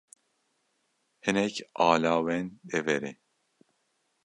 Hinek 1.23 1.55
alawên 1.87 2.45
deverê 2.69 3.13